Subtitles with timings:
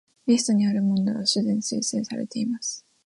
[0.25, 2.83] リストにある問題はすでに修正されています